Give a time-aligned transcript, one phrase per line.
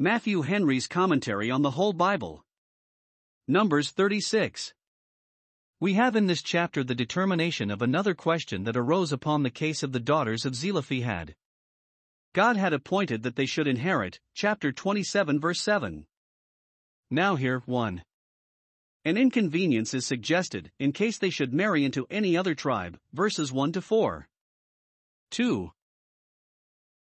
[0.00, 2.44] Matthew Henry's Commentary on the Whole Bible.
[3.48, 4.72] Numbers 36.
[5.80, 9.82] We have in this chapter the determination of another question that arose upon the case
[9.82, 11.34] of the daughters of Zelophehad.
[12.32, 16.06] God had appointed that they should inherit, chapter 27, verse 7.
[17.10, 18.04] Now, here, 1.
[19.04, 23.72] An inconvenience is suggested in case they should marry into any other tribe, verses 1
[23.72, 24.28] to 4.
[25.32, 25.72] 2.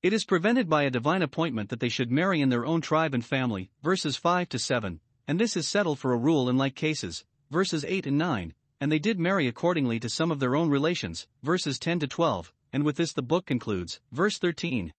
[0.00, 3.14] It is prevented by a divine appointment that they should marry in their own tribe
[3.14, 6.76] and family, verses 5 to 7, and this is settled for a rule in like
[6.76, 10.70] cases, verses 8 and 9, and they did marry accordingly to some of their own
[10.70, 14.92] relations, verses 10 to 12, and with this the book concludes, verse 13.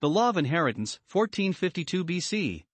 [0.00, 2.64] The Law of Inheritance, 1452 BC.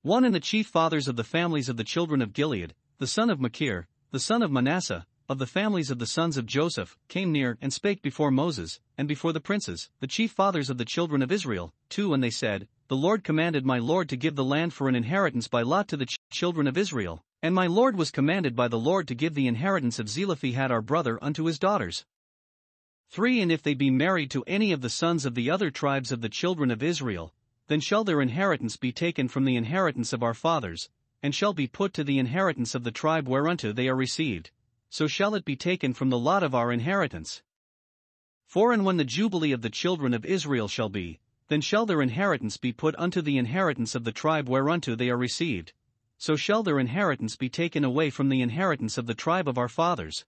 [0.00, 3.28] One and the chief fathers of the families of the children of Gilead, the son
[3.28, 7.30] of Machir, the son of Manasseh, of the families of the sons of Joseph, came
[7.30, 11.20] near and spake before Moses, and before the princes, the chief fathers of the children
[11.20, 14.72] of Israel, too, and they said, The Lord commanded my Lord to give the land
[14.72, 18.10] for an inheritance by lot to the ch- children of Israel, and my Lord was
[18.10, 22.06] commanded by the Lord to give the inheritance of Zelophehad our brother unto his daughters.
[23.10, 23.42] 3.
[23.42, 26.22] And if they be married to any of the sons of the other tribes of
[26.22, 27.34] the children of Israel,
[27.66, 30.88] then shall their inheritance be taken from the inheritance of our fathers,
[31.22, 34.52] and shall be put to the inheritance of the tribe whereunto they are received
[34.90, 37.42] so shall it be taken from the lot of our inheritance.
[38.46, 42.02] For and when the jubilee of the children of Israel shall be, then shall their
[42.02, 45.72] inheritance be put unto the inheritance of the tribe whereunto they are received,
[46.16, 49.68] so shall their inheritance be taken away from the inheritance of the tribe of our
[49.68, 50.24] fathers.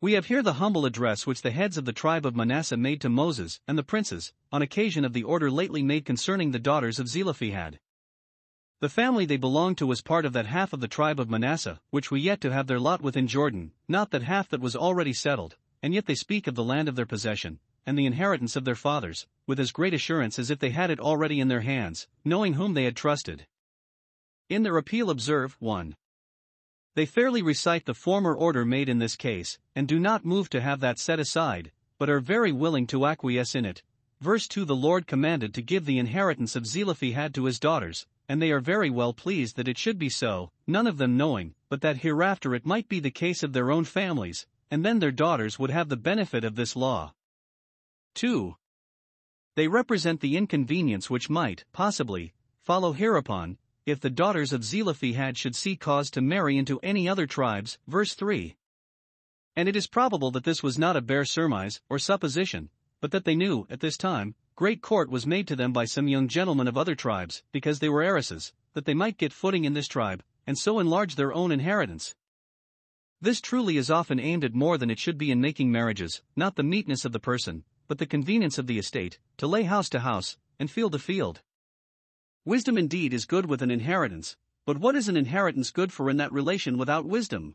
[0.00, 3.02] We have here the humble address which the heads of the tribe of Manasseh made
[3.02, 6.98] to Moses and the princes, on occasion of the order lately made concerning the daughters
[6.98, 7.78] of Zelophehad.
[8.80, 11.82] The family they belonged to was part of that half of the tribe of Manasseh,
[11.90, 15.12] which were yet to have their lot within Jordan, not that half that was already
[15.12, 18.64] settled, and yet they speak of the land of their possession, and the inheritance of
[18.64, 22.08] their fathers, with as great assurance as if they had it already in their hands,
[22.24, 23.46] knowing whom they had trusted.
[24.48, 25.94] In their appeal, observe 1.
[26.94, 30.60] They fairly recite the former order made in this case, and do not move to
[30.62, 33.82] have that set aside, but are very willing to acquiesce in it.
[34.22, 38.40] Verse 2 The Lord commanded to give the inheritance of Zelophehad to his daughters, and
[38.40, 41.80] they are very well pleased that it should be so, none of them knowing, but
[41.80, 45.58] that hereafter it might be the case of their own families, and then their daughters
[45.58, 47.12] would have the benefit of this law.
[48.14, 48.54] 2.
[49.56, 52.32] They represent the inconvenience which might, possibly,
[52.62, 57.26] follow hereupon, if the daughters of Zelophehad should see cause to marry into any other
[57.26, 58.54] tribes, verse 3.
[59.56, 62.70] And it is probable that this was not a bare surmise or supposition,
[63.00, 66.06] but that they knew, at this time, great court was made to them by some
[66.06, 69.72] young gentlemen of other tribes, because they were heiresses, that they might get footing in
[69.72, 72.14] this tribe, and so enlarge their own inheritance.
[73.22, 76.56] This truly is often aimed at more than it should be in making marriages, not
[76.56, 80.00] the meetness of the person, but the convenience of the estate, to lay house to
[80.00, 81.40] house, and field to field.
[82.44, 86.18] Wisdom indeed is good with an inheritance, but what is an inheritance good for in
[86.18, 87.54] that relation without wisdom?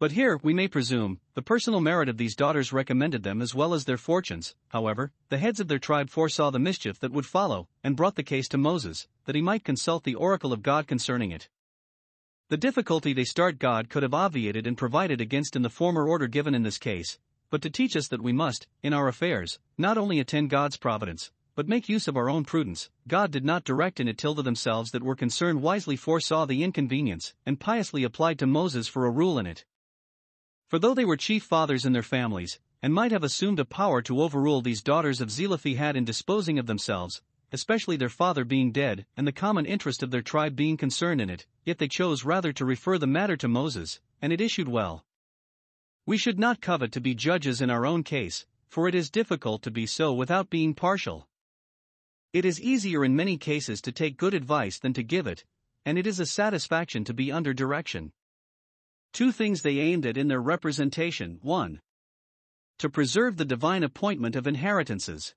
[0.00, 3.72] But here, we may presume, the personal merit of these daughters recommended them as well
[3.72, 7.68] as their fortunes, however, the heads of their tribe foresaw the mischief that would follow,
[7.82, 11.30] and brought the case to Moses, that he might consult the oracle of God concerning
[11.30, 11.48] it.
[12.48, 16.26] The difficulty they start God could have obviated and provided against in the former order
[16.26, 17.18] given in this case,
[17.48, 21.30] but to teach us that we must, in our affairs, not only attend God's providence,
[21.54, 24.90] but make use of our own prudence, God did not direct in it till themselves
[24.90, 29.38] that were concerned wisely foresaw the inconvenience, and piously applied to Moses for a rule
[29.38, 29.64] in it.
[30.74, 34.02] For though they were chief fathers in their families, and might have assumed a power
[34.02, 39.06] to overrule these daughters of Zelophehad in disposing of themselves, especially their father being dead
[39.16, 42.52] and the common interest of their tribe being concerned in it, yet they chose rather
[42.52, 45.06] to refer the matter to Moses, and it issued well.
[46.06, 49.62] We should not covet to be judges in our own case, for it is difficult
[49.62, 51.28] to be so without being partial.
[52.32, 55.44] It is easier in many cases to take good advice than to give it,
[55.86, 58.10] and it is a satisfaction to be under direction.
[59.14, 61.80] Two things they aimed at in their representation 1.
[62.78, 65.36] To preserve the divine appointment of inheritances.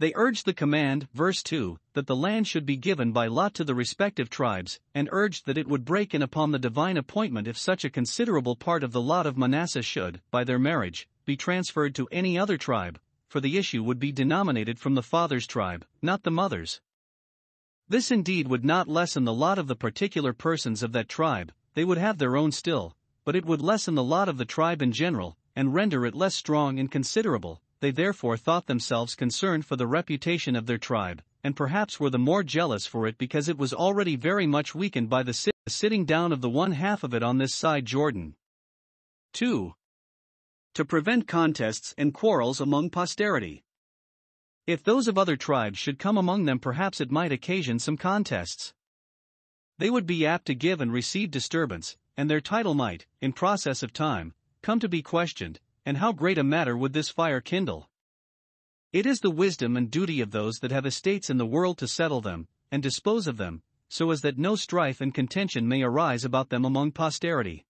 [0.00, 3.64] They urged the command, verse 2, that the land should be given by lot to
[3.64, 7.56] the respective tribes, and urged that it would break in upon the divine appointment if
[7.56, 11.94] such a considerable part of the lot of Manasseh should, by their marriage, be transferred
[11.94, 12.98] to any other tribe,
[13.28, 16.80] for the issue would be denominated from the father's tribe, not the mother's.
[17.88, 21.84] This indeed would not lessen the lot of the particular persons of that tribe, they
[21.84, 24.92] would have their own still, but it would lessen the lot of the tribe in
[24.92, 27.60] general, and render it less strong and considerable.
[27.80, 32.18] They therefore thought themselves concerned for the reputation of their tribe, and perhaps were the
[32.18, 36.04] more jealous for it because it was already very much weakened by the sit- sitting
[36.04, 38.36] down of the one half of it on this side Jordan.
[39.34, 39.74] 2.
[40.74, 43.64] To prevent contests and quarrels among posterity.
[44.66, 48.72] If those of other tribes should come among them, perhaps it might occasion some contests.
[49.78, 53.82] They would be apt to give and receive disturbance, and their title might, in process
[53.82, 57.90] of time, come to be questioned, and how great a matter would this fire kindle?
[58.92, 61.88] It is the wisdom and duty of those that have estates in the world to
[61.88, 66.24] settle them, and dispose of them, so as that no strife and contention may arise
[66.24, 67.66] about them among posterity.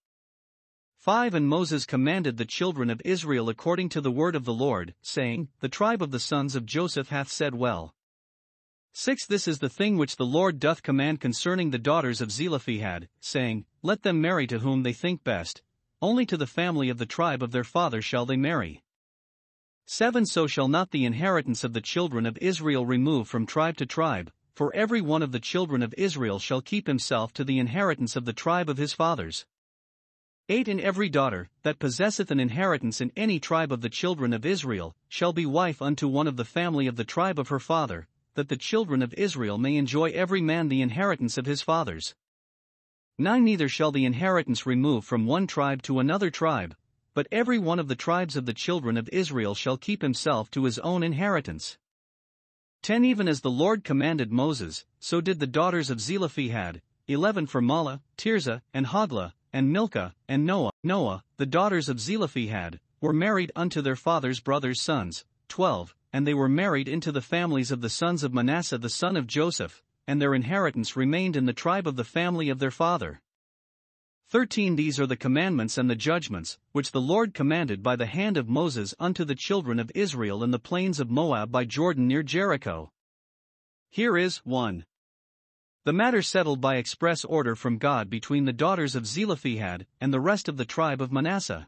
[0.98, 4.94] 5 And Moses commanded the children of Israel according to the word of the Lord,
[5.02, 7.94] saying, The tribe of the sons of Joseph hath said well.
[8.96, 13.08] 6 This is the thing which the Lord doth command concerning the daughters of Zelophehad,
[13.18, 15.62] saying, Let them marry to whom they think best,
[16.00, 18.84] only to the family of the tribe of their father shall they marry.
[19.86, 23.84] 7 So shall not the inheritance of the children of Israel remove from tribe to
[23.84, 28.14] tribe, for every one of the children of Israel shall keep himself to the inheritance
[28.14, 29.44] of the tribe of his fathers.
[30.48, 34.46] 8 And every daughter, that possesseth an inheritance in any tribe of the children of
[34.46, 38.06] Israel, shall be wife unto one of the family of the tribe of her father,
[38.34, 42.14] that the children of Israel may enjoy every man the inheritance of his fathers.
[43.18, 46.74] 9 Neither shall the inheritance remove from one tribe to another tribe,
[47.14, 50.64] but every one of the tribes of the children of Israel shall keep himself to
[50.64, 51.78] his own inheritance.
[52.82, 57.62] 10 Even as the Lord commanded Moses, so did the daughters of Zelophehad, 11 for
[57.62, 63.52] Mahlah, Tirzah, and Hoglah, and Milcah, and Noah, Noah, the daughters of Zelophehad, were married
[63.54, 67.90] unto their father's brothers' sons, 12, and they were married into the families of the
[67.90, 71.96] sons of Manasseh the son of Joseph, and their inheritance remained in the tribe of
[71.96, 73.20] the family of their father.
[74.28, 78.36] 13 These are the commandments and the judgments, which the Lord commanded by the hand
[78.36, 82.22] of Moses unto the children of Israel in the plains of Moab by Jordan near
[82.22, 82.92] Jericho.
[83.90, 84.84] Here is 1.
[85.82, 90.20] The matter settled by express order from God between the daughters of Zelophehad and the
[90.20, 91.66] rest of the tribe of Manasseh.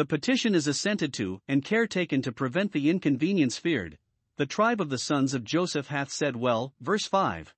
[0.00, 3.98] The petition is assented to, and care taken to prevent the inconvenience feared.
[4.38, 7.54] The tribe of the sons of Joseph hath said well, verse 5.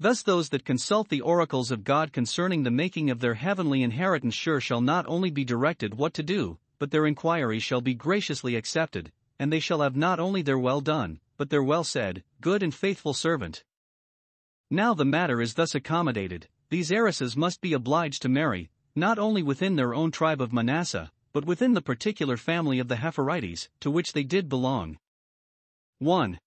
[0.00, 4.34] Thus, those that consult the oracles of God concerning the making of their heavenly inheritance
[4.34, 8.56] sure shall not only be directed what to do, but their inquiry shall be graciously
[8.56, 12.62] accepted, and they shall have not only their well done, but their well said, good
[12.62, 13.64] and faithful servant.
[14.70, 19.42] Now the matter is thus accommodated, these heiresses must be obliged to marry, not only
[19.42, 23.90] within their own tribe of Manasseh, but within the particular family of the Hepherites, to
[23.90, 24.98] which they did belong.
[25.98, 26.38] 1.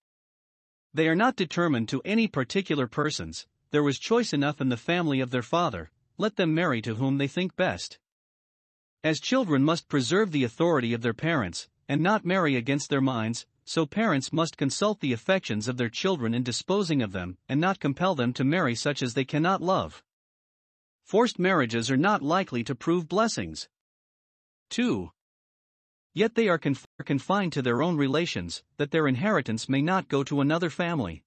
[0.93, 5.19] They are not determined to any particular persons, there was choice enough in the family
[5.19, 7.99] of their father, let them marry to whom they think best.
[9.03, 13.45] As children must preserve the authority of their parents, and not marry against their minds,
[13.65, 17.81] so parents must consult the affections of their children in disposing of them, and not
[17.81, 20.01] compel them to marry such as they cannot love.
[21.03, 23.67] Forced marriages are not likely to prove blessings.
[24.69, 25.11] 2.
[26.13, 30.23] Yet they are conf- confined to their own relations, that their inheritance may not go
[30.23, 31.23] to another family.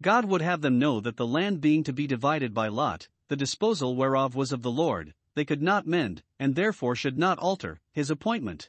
[0.00, 3.36] God would have them know that the land being to be divided by lot, the
[3.36, 7.80] disposal whereof was of the Lord, they could not mend, and therefore should not alter,
[7.92, 8.68] his appointment.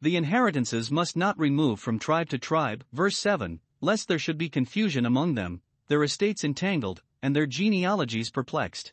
[0.00, 4.48] The inheritances must not remove from tribe to tribe, verse 7, lest there should be
[4.48, 8.92] confusion among them, their estates entangled, and their genealogies perplexed.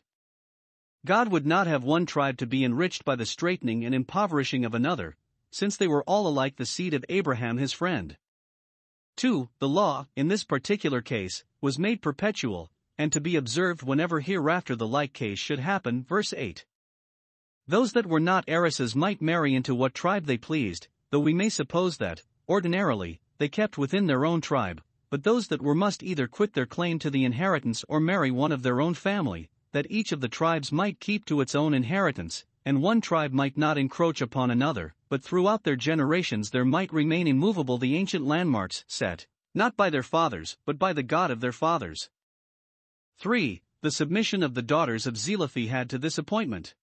[1.06, 4.74] God would not have one tribe to be enriched by the straitening and impoverishing of
[4.74, 5.16] another,
[5.50, 8.16] since they were all alike the seed of Abraham his friend.
[9.16, 9.48] 2.
[9.58, 14.74] The law, in this particular case, was made perpetual, and to be observed whenever hereafter
[14.76, 16.04] the like case should happen.
[16.04, 16.64] Verse 8.
[17.66, 21.48] Those that were not heiresses might marry into what tribe they pleased, though we may
[21.48, 26.26] suppose that, ordinarily, they kept within their own tribe, but those that were must either
[26.26, 30.12] quit their claim to the inheritance or marry one of their own family, that each
[30.12, 34.20] of the tribes might keep to its own inheritance, and one tribe might not encroach
[34.20, 39.76] upon another, but throughout their generations there might remain immovable the ancient landmarks set, not
[39.76, 42.10] by their fathers, but by the God of their fathers.
[43.18, 43.62] 3.
[43.80, 46.74] The submission of the daughters of Zelophehad to this appointment.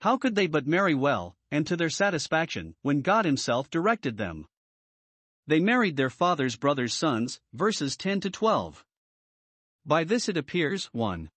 [0.00, 4.46] How could they but marry well, and to their satisfaction, when God Himself directed them?
[5.46, 8.84] They married their father's brother's sons, verses 10 to 12.
[9.84, 11.30] By this it appears 1.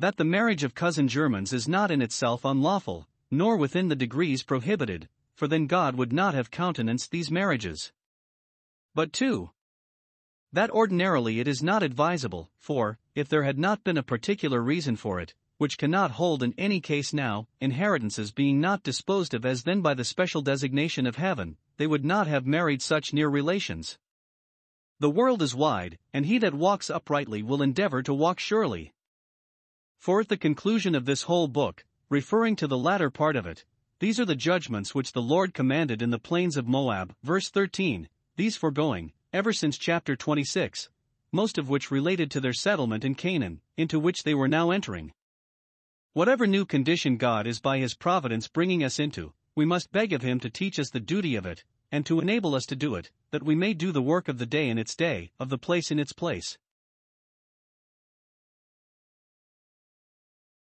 [0.00, 4.44] That the marriage of cousin germans is not in itself unlawful, nor within the degrees
[4.44, 7.92] prohibited, for then God would not have countenanced these marriages.
[8.94, 9.50] But 2.
[10.52, 14.94] That ordinarily it is not advisable, for, if there had not been a particular reason
[14.94, 19.64] for it, which cannot hold in any case now, inheritances being not disposed of as
[19.64, 23.98] then by the special designation of heaven, they would not have married such near relations.
[25.00, 28.92] The world is wide, and he that walks uprightly will endeavor to walk surely.
[29.98, 33.64] For at the conclusion of this whole book, referring to the latter part of it,
[34.00, 37.16] These are the judgments which the Lord commanded in the plains of Moab.
[37.24, 40.88] Verse 13, these foregoing, ever since chapter 26,
[41.32, 45.12] most of which related to their settlement in Canaan, into which they were now entering.
[46.12, 50.22] Whatever new condition God is by His providence bringing us into, we must beg of
[50.22, 53.10] Him to teach us the duty of it, and to enable us to do it,
[53.32, 55.90] that we may do the work of the day in its day, of the place
[55.90, 56.56] in its place.